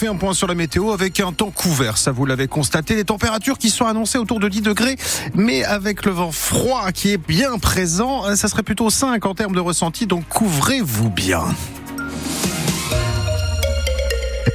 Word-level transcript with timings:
fait 0.00 0.06
un 0.06 0.16
point 0.16 0.32
sur 0.32 0.46
la 0.46 0.54
météo 0.54 0.92
avec 0.92 1.20
un 1.20 1.30
temps 1.30 1.50
couvert. 1.50 1.98
Ça, 1.98 2.10
vous 2.10 2.24
l'avez 2.24 2.48
constaté. 2.48 2.94
Les 2.94 3.04
températures 3.04 3.58
qui 3.58 3.68
sont 3.68 3.84
annoncées 3.84 4.16
autour 4.16 4.40
de 4.40 4.48
10 4.48 4.62
degrés, 4.62 4.96
mais 5.34 5.62
avec 5.62 6.06
le 6.06 6.12
vent 6.12 6.32
froid 6.32 6.90
qui 6.90 7.10
est 7.10 7.18
bien 7.18 7.58
présent, 7.58 8.34
ça 8.34 8.48
serait 8.48 8.62
plutôt 8.62 8.88
5 8.88 9.26
en 9.26 9.34
termes 9.34 9.54
de 9.54 9.60
ressenti. 9.60 10.06
Donc 10.06 10.26
couvrez-vous 10.26 11.10
bien. 11.10 11.44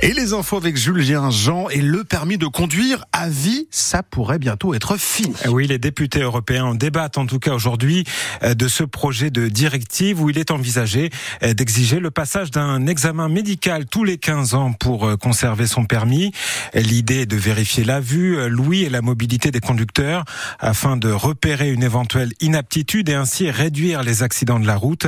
Et 0.06 0.14
les 0.14 0.34
infos 0.34 0.58
avec 0.58 0.78
Julien 0.78 1.32
Jean 1.32 1.68
et 1.70 1.82
le 1.82 2.04
permis 2.04 2.38
de 2.38 2.46
conduire 2.46 3.05
à 3.12 3.28
vie, 3.28 3.68
ça 3.72 4.04
pourrait 4.04 4.38
bientôt 4.38 4.76
être 4.76 4.98
fini. 4.98 5.34
Oui, 5.48 5.66
les 5.66 5.80
députés 5.80 6.22
européens 6.22 6.66
en 6.66 6.76
débattent 6.76 7.18
en 7.18 7.26
tout 7.26 7.40
cas 7.40 7.55
aujourd'hui 7.55 8.04
euh, 8.44 8.54
de 8.54 8.68
ce 8.68 8.84
projet 8.84 9.32
de 9.32 9.48
directive 9.48 10.22
où 10.22 10.30
il 10.30 10.38
est 10.38 10.52
envisagé 10.52 11.09
euh, 11.41 11.55
d'exiger 11.55 12.00
le 12.00 12.12
passage 12.12 12.52
d'un 12.52 12.86
examen 12.86 13.30
médical 13.30 13.88
tous 13.88 14.04
les 14.04 14.20
15 14.20 14.54
ans 14.54 14.73
pour 14.73 15.08
euh, 15.08 15.18
conserver 15.18 15.66
son 15.66 15.86
permis. 15.86 16.31
L'idée 16.76 17.22
est 17.22 17.26
de 17.26 17.36
vérifier 17.36 17.84
la 17.84 18.00
vue, 18.00 18.48
l'ouïe 18.48 18.84
et 18.84 18.92
la 18.92 19.02
mobilité 19.02 19.50
des 19.50 19.59
conducteurs 19.59 20.23
afin 20.59 20.98
de 20.98 21.09
repérer 21.09 21.72
une 21.72 21.81
éventuelle 21.81 22.31
inaptitude 22.42 23.09
et 23.09 23.16
ainsi 23.16 23.50
réduire 23.50 24.03
les 24.03 24.22
accidents 24.22 24.59
de 24.59 24.67
la 24.67 24.76
route. 24.76 25.08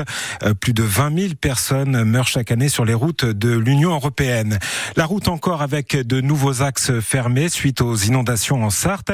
Plus 0.59 0.73
de 0.73 0.81
20 0.81 1.19
000 1.19 1.33
personnes 1.39 2.03
meurent 2.03 2.27
chaque 2.27 2.51
année 2.51 2.69
sur 2.69 2.83
les 2.83 2.95
routes 2.95 3.25
de 3.25 3.55
l'Union 3.55 3.91
européenne. 3.91 4.57
La 4.95 5.05
route 5.05 5.27
encore 5.27 5.61
avec 5.61 5.95
de 5.95 6.21
nouveaux 6.21 6.61
axes 6.61 6.99
fermés 7.01 7.49
suite 7.49 7.81
aux 7.81 7.95
inondations 7.95 8.63
en 8.63 8.69
Sarthe. 8.69 9.11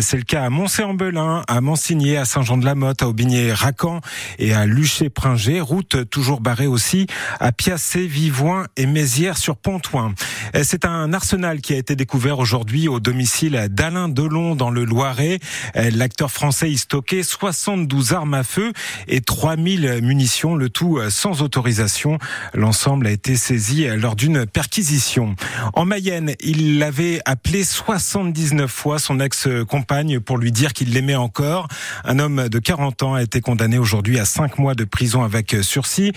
C'est 0.00 0.16
le 0.16 0.22
cas 0.22 0.44
à 0.44 0.50
Moncé-en-Belin, 0.50 1.42
à 1.46 1.60
Mansigné, 1.60 2.16
à 2.16 2.24
Saint-Jean-de-la-Motte, 2.24 3.02
à 3.02 3.08
Aubigné-Racan 3.08 4.00
et 4.38 4.54
à 4.54 4.66
Luché-Pringé. 4.66 5.60
Route 5.60 6.08
toujours 6.10 6.40
barrée 6.40 6.66
aussi 6.66 7.06
à 7.38 7.52
Piacé, 7.52 8.06
Vivoin 8.06 8.66
et 8.76 8.86
Mézières 8.86 9.36
sur 9.36 9.56
Pontoin. 9.56 10.14
C'est 10.62 10.84
un 10.84 11.12
arsenal 11.12 11.60
qui 11.60 11.74
a 11.74 11.76
été 11.76 11.96
découvert 11.96 12.38
aujourd'hui 12.38 12.88
au 12.88 12.98
domicile 12.98 13.68
d'Alain 13.70 14.08
Delon 14.08 14.56
dans 14.56 14.70
le 14.70 14.84
Loiret. 14.84 15.38
L'acteur 15.74 16.30
français 16.30 16.70
y 16.70 16.78
stockait 16.78 17.22
72 17.22 18.12
armes 18.12 18.34
à 18.34 18.42
feu 18.42 18.72
et 19.06 19.20
3000 19.20 20.00
munitions, 20.02 20.54
le 20.54 20.70
tout 20.70 20.98
sans 21.10 21.42
autorisation. 21.42 22.18
L'ensemble 22.54 23.06
a 23.06 23.10
été 23.10 23.36
saisi 23.36 23.86
lors 23.96 24.16
d'une 24.16 24.46
perquisition 24.46 25.09
en 25.18 25.84
Mayenne, 25.84 26.34
il 26.40 26.78
l'avait 26.78 27.20
appelé 27.24 27.64
79 27.64 28.70
fois 28.70 28.98
son 28.98 29.20
ex-compagne 29.20 30.20
pour 30.20 30.38
lui 30.38 30.52
dire 30.52 30.72
qu'il 30.72 30.92
l'aimait 30.92 31.16
encore. 31.16 31.68
Un 32.04 32.18
homme 32.18 32.48
de 32.48 32.58
40 32.58 33.02
ans 33.02 33.14
a 33.14 33.22
été 33.22 33.40
condamné 33.40 33.78
aujourd'hui 33.78 34.18
à 34.18 34.24
5 34.24 34.58
mois 34.58 34.74
de 34.74 34.84
prison 34.84 35.22
avec 35.22 35.56
sursis 35.62 36.12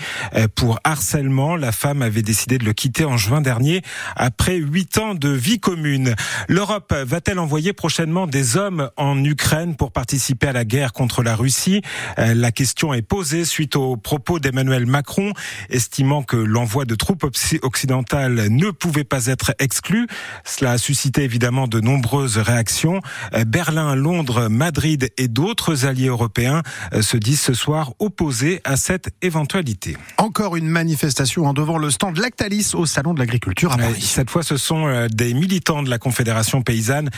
pour 0.54 0.78
harcèlement. 0.84 1.56
La 1.56 1.72
femme 1.72 2.02
avait 2.02 2.22
décidé 2.22 2.58
de 2.58 2.64
le 2.64 2.72
quitter 2.72 3.04
en 3.04 3.16
juin 3.16 3.40
dernier 3.40 3.82
après 4.16 4.56
8 4.56 4.98
ans 4.98 5.14
de 5.14 5.28
vie 5.28 5.58
commune. 5.58 6.14
L'Europe 6.48 6.92
va-t-elle 6.94 7.38
envoyer 7.38 7.72
prochainement 7.72 8.26
des 8.26 8.56
hommes 8.56 8.90
en 8.96 9.22
Ukraine 9.24 9.76
pour 9.76 9.92
participer 9.92 10.48
à 10.48 10.52
la 10.52 10.64
guerre 10.64 10.92
contre 10.92 11.22
la 11.22 11.36
Russie? 11.36 11.82
La 12.18 12.52
question 12.52 12.94
est 12.94 13.02
posée 13.02 13.44
suite 13.44 13.76
aux 13.76 13.96
propos 13.96 14.38
d'Emmanuel 14.38 14.86
Macron, 14.86 15.32
estimant 15.70 16.22
que 16.22 16.36
l'envoi 16.36 16.84
de 16.84 16.94
troupes 16.94 17.24
occidentales 17.62 18.48
ne 18.48 18.70
pouvait 18.74 19.04
pas 19.04 19.26
être 19.26 19.54
exclu. 19.58 20.06
Cela 20.44 20.72
a 20.72 20.78
suscité 20.78 21.22
évidemment 21.22 21.66
de 21.66 21.80
nombreuses 21.80 22.38
réactions. 22.38 23.00
Euh, 23.34 23.44
Berlin, 23.44 23.94
Londres, 23.94 24.48
Madrid 24.48 25.10
et 25.16 25.28
d'autres 25.28 25.86
alliés 25.86 26.08
européens 26.08 26.62
euh, 26.92 27.02
se 27.02 27.16
disent 27.16 27.40
ce 27.40 27.54
soir 27.54 27.92
opposés 27.98 28.60
à 28.64 28.76
cette 28.76 29.10
éventualité. 29.22 29.96
Encore 30.18 30.56
une 30.56 30.68
manifestation 30.68 31.46
en 31.46 31.52
devant 31.52 31.78
le 31.78 31.90
stand 31.90 32.18
Lactalis 32.18 32.72
au 32.74 32.86
Salon 32.86 33.14
de 33.14 33.18
l'Agriculture 33.18 33.72
à 33.72 33.76
Paris. 33.76 34.00
Cette 34.00 34.30
fois, 34.30 34.42
ce 34.42 34.56
sont 34.56 34.86
euh, 34.86 35.08
des 35.08 35.34
militants 35.34 35.82
de 35.82 35.90
la 35.90 35.98
Confédération 35.98 36.62
paysanne 36.62 37.10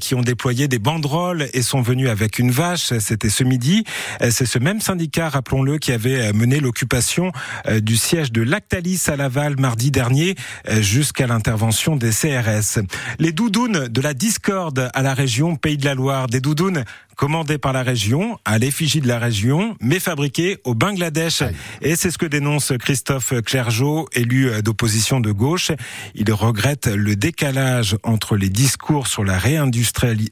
qui 0.00 0.14
ont 0.14 0.22
déployé 0.22 0.68
des 0.68 0.78
banderoles 0.78 1.48
et 1.52 1.62
sont 1.62 1.82
venus 1.82 2.08
avec 2.08 2.38
une 2.38 2.50
vache. 2.50 2.92
C'était 2.98 3.28
ce 3.28 3.44
midi. 3.44 3.84
C'est 4.30 4.46
ce 4.46 4.58
même 4.58 4.80
syndicat, 4.80 5.28
rappelons-le, 5.28 5.78
qui 5.78 5.92
avait 5.92 6.32
mené 6.32 6.60
l'occupation 6.60 7.32
du 7.82 7.96
siège 7.96 8.32
de 8.32 8.42
Lactalis 8.42 9.02
à 9.08 9.16
Laval 9.16 9.58
mardi 9.58 9.90
dernier 9.90 10.34
jusqu'à 11.04 11.26
l'intervention 11.26 11.96
des 11.96 12.12
CRS. 12.12 12.80
Les 13.18 13.32
doudounes 13.32 13.88
de 13.88 14.00
la 14.00 14.14
discorde 14.14 14.88
à 14.94 15.02
la 15.02 15.12
région 15.12 15.54
Pays 15.54 15.76
de 15.76 15.84
la 15.84 15.94
Loire, 15.94 16.28
des 16.28 16.40
doudounes 16.40 16.82
commandées 17.16 17.58
par 17.58 17.72
la 17.72 17.82
région, 17.82 18.38
à 18.44 18.58
l'effigie 18.58 19.00
de 19.00 19.08
la 19.08 19.18
région, 19.18 19.76
mais 19.80 20.00
fabriquées 20.00 20.58
au 20.64 20.74
Bangladesh. 20.74 21.42
Et 21.82 21.96
c'est 21.96 22.10
ce 22.10 22.18
que 22.18 22.26
dénonce 22.26 22.72
Christophe 22.78 23.34
Clergeau, 23.44 24.08
élu 24.12 24.50
d'opposition 24.62 25.20
de 25.20 25.32
gauche. 25.32 25.72
Il 26.14 26.32
regrette 26.32 26.86
le 26.86 27.16
décalage 27.16 27.96
entre 28.02 28.36
les 28.36 28.50
discours 28.50 29.06
sur 29.06 29.24
la, 29.24 29.38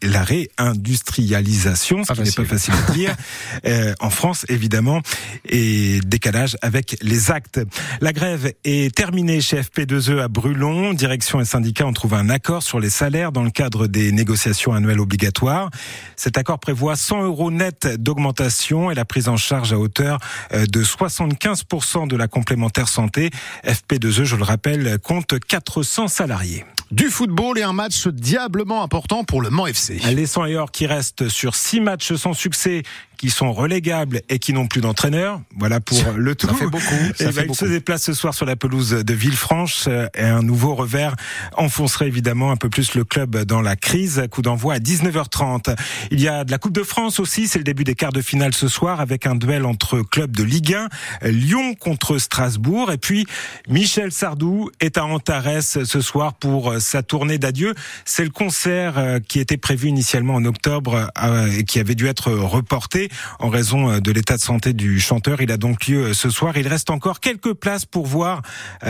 la 0.02 0.24
réindustrialisation, 0.24 2.04
ce 2.04 2.12
qui 2.12 2.22
n'est 2.22 2.30
pas 2.30 2.44
facile 2.44 2.74
à 2.74 2.92
dire, 2.92 3.14
euh, 3.66 3.94
en 4.00 4.10
France 4.10 4.44
évidemment, 4.48 5.00
et 5.48 6.00
décalage 6.04 6.56
avec 6.62 6.96
les 7.02 7.30
actes. 7.30 7.60
La 8.00 8.12
grève 8.12 8.52
est 8.64 8.94
terminée 8.94 9.40
chez 9.40 9.60
FP2E 9.60 10.20
à 10.20 10.28
Brulon. 10.28 10.92
Direction 10.94 11.40
et 11.40 11.44
syndicats 11.44 11.86
ont 11.86 11.92
trouvé 11.92 12.16
un 12.16 12.28
accord 12.28 12.62
sur 12.62 12.80
les 12.80 12.90
salaires 12.90 13.32
dans 13.32 13.42
le 13.42 13.50
cadre 13.50 13.86
des 13.86 14.12
négociations 14.12 14.72
annuelles 14.72 15.00
obligatoires. 15.00 15.70
Cet 16.16 16.38
accord 16.38 16.58
prévoit 16.58 16.71
100 16.94 17.22
euros 17.24 17.50
net 17.50 17.86
d'augmentation 17.86 18.90
et 18.90 18.94
la 18.94 19.04
prise 19.04 19.28
en 19.28 19.36
charge 19.36 19.72
à 19.72 19.78
hauteur 19.78 20.18
euh, 20.52 20.66
de 20.66 20.82
75% 20.82 22.08
de 22.08 22.16
la 22.16 22.28
complémentaire 22.28 22.88
santé. 22.88 23.30
FP2E, 23.64 24.24
je 24.24 24.36
le 24.36 24.44
rappelle, 24.44 24.98
compte 24.98 25.38
400 25.38 26.08
salariés. 26.08 26.64
Du 26.92 27.08
football 27.08 27.58
et 27.58 27.62
un 27.62 27.72
match 27.72 28.06
diablement 28.06 28.82
important 28.82 29.24
pour 29.24 29.40
le 29.40 29.48
Mans 29.48 29.66
FC. 29.66 29.98
Les 30.14 30.26
100 30.26 30.44
et 30.44 30.56
or 30.56 30.70
qui 30.70 30.86
restent 30.86 31.30
sur 31.30 31.54
6 31.54 31.80
matchs 31.80 32.12
sans 32.16 32.34
succès 32.34 32.82
qui 33.22 33.30
sont 33.30 33.52
relégables 33.52 34.20
et 34.28 34.40
qui 34.40 34.52
n'ont 34.52 34.66
plus 34.66 34.80
d'entraîneur. 34.80 35.40
Voilà 35.56 35.78
pour 35.78 35.96
le 36.16 36.34
tout. 36.34 36.48
Ça 36.48 36.54
fait 36.54 36.66
beaucoup. 36.66 36.82
Ça 37.14 37.26
et 37.26 37.32
fait 37.32 37.46
il 37.48 37.54
se 37.54 37.66
déplace 37.66 38.02
ce 38.02 38.14
soir 38.14 38.34
sur 38.34 38.46
la 38.46 38.56
pelouse 38.56 38.90
de 38.90 39.14
Villefranche 39.14 39.86
et 39.86 40.24
un 40.24 40.42
nouveau 40.42 40.74
revers 40.74 41.14
enfoncerait 41.56 42.08
évidemment 42.08 42.50
un 42.50 42.56
peu 42.56 42.68
plus 42.68 42.96
le 42.96 43.04
club 43.04 43.44
dans 43.44 43.60
la 43.60 43.76
crise. 43.76 44.24
Coup 44.28 44.42
d'envoi 44.42 44.74
à 44.74 44.78
19h30. 44.80 45.76
Il 46.10 46.20
y 46.20 46.26
a 46.26 46.42
de 46.42 46.50
la 46.50 46.58
Coupe 46.58 46.72
de 46.72 46.82
France 46.82 47.20
aussi. 47.20 47.46
C'est 47.46 47.58
le 47.58 47.64
début 47.64 47.84
des 47.84 47.94
quarts 47.94 48.12
de 48.12 48.22
finale 48.22 48.54
ce 48.54 48.66
soir 48.66 49.00
avec 49.00 49.24
un 49.24 49.36
duel 49.36 49.66
entre 49.66 50.00
clubs 50.00 50.34
de 50.36 50.42
Ligue 50.42 50.74
1, 51.22 51.28
Lyon 51.28 51.76
contre 51.76 52.18
Strasbourg. 52.18 52.90
Et 52.90 52.98
puis 52.98 53.24
Michel 53.68 54.10
Sardou 54.10 54.68
est 54.80 54.98
à 54.98 55.04
Antares 55.04 55.62
ce 55.62 56.00
soir 56.00 56.34
pour 56.34 56.72
sa 56.82 57.02
tournée 57.02 57.38
d'adieu. 57.38 57.74
C'est 58.04 58.24
le 58.24 58.30
concert 58.30 58.98
euh, 58.98 59.18
qui 59.20 59.40
était 59.40 59.56
prévu 59.56 59.88
initialement 59.88 60.34
en 60.34 60.44
octobre 60.44 61.10
euh, 61.22 61.50
et 61.50 61.64
qui 61.64 61.78
avait 61.80 61.94
dû 61.94 62.06
être 62.06 62.30
reporté 62.32 63.08
en 63.38 63.48
raison 63.48 63.90
euh, 63.90 64.00
de 64.00 64.12
l'état 64.12 64.36
de 64.36 64.42
santé 64.42 64.72
du 64.72 65.00
chanteur. 65.00 65.40
Il 65.40 65.50
a 65.50 65.56
donc 65.56 65.86
lieu 65.86 66.12
ce 66.12 66.28
soir. 66.30 66.56
Il 66.56 66.68
reste 66.68 66.90
encore 66.90 67.20
quelques 67.20 67.54
places 67.54 67.86
pour 67.86 68.06
voir 68.06 68.42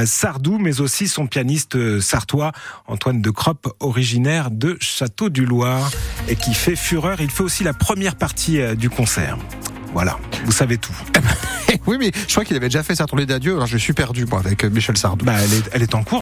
Sardou, 0.05 0.59
mais 0.59 0.81
aussi 0.81 1.09
son 1.09 1.27
pianiste 1.27 2.01
sartois, 2.01 2.53
Antoine 2.87 3.21
de 3.21 3.31
Cropp, 3.31 3.69
originaire 3.81 4.51
de 4.51 4.77
Château 4.81 5.29
du 5.29 5.45
Loir 5.45 5.91
et 6.29 6.37
qui 6.37 6.55
fait 6.55 6.77
fureur. 6.77 7.21
Il 7.21 7.31
fait 7.31 7.43
aussi 7.43 7.65
la 7.65 7.75
première 7.75 8.17
partie 8.17 8.61
du 8.77 8.91
concert. 8.91 9.39
Voilà, 9.93 10.19
vous 10.45 10.53
savez 10.53 10.79
tout. 10.79 10.95
oui, 11.87 11.97
mais 11.99 12.11
je 12.15 12.33
crois 12.33 12.45
qu'il 12.45 12.57
avait 12.57 12.69
déjà 12.69 12.83
fait 12.83 12.95
sa 12.95 13.07
tournée 13.07 13.27
d'adieu. 13.27 13.55
Alors 13.55 13.67
je 13.67 13.77
suis 13.77 13.93
perdu 13.93 14.25
moi 14.25 14.39
avec 14.39 14.65
Michel 14.65 14.97
Sardou. 14.97 15.25
Bah, 15.25 15.35
elle 15.43 15.53
est, 15.53 15.71
elle 15.73 15.83
est 15.83 15.95
en 15.95 16.03
cours. 16.03 16.21